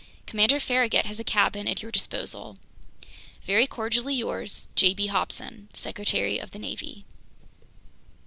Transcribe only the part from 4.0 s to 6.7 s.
yours, J. B. HOBSON, Secretary of the